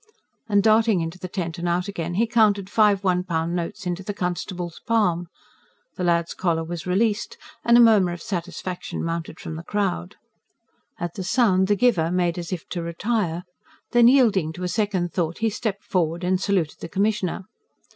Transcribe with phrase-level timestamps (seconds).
[0.49, 4.01] And darting into the tent and out again, he counted five one pound notes into
[4.01, 5.27] the constable's palm.
[5.95, 10.15] The lad's collar was released; and a murmur of satisfaction mounted from the crowd.
[10.99, 13.43] At the sound the giver made as if to retire.
[13.91, 17.43] Then, yielding to a second thought, he stepped forward and saluted the Commissioner.